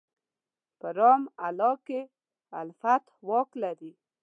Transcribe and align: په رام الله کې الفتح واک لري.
په 0.79 0.87
رام 0.97 1.23
الله 1.47 1.73
کې 1.87 2.01
الفتح 2.59 3.11
واک 3.27 3.49
لري. 3.63 3.93